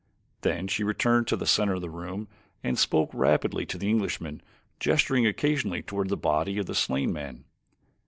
Then 0.41 0.67
she 0.67 0.83
returned 0.83 1.27
to 1.27 1.35
the 1.37 1.45
center 1.45 1.75
of 1.75 1.81
the 1.81 1.89
room 1.91 2.27
and 2.63 2.75
spoke 2.79 3.11
rapidly 3.13 3.67
to 3.67 3.77
the 3.77 3.87
Englishman, 3.87 4.41
gesturing 4.79 5.27
occasionally 5.27 5.83
toward 5.83 6.09
the 6.09 6.17
body 6.17 6.57
of 6.57 6.65
the 6.65 6.73
slain 6.73 7.13
man. 7.13 7.43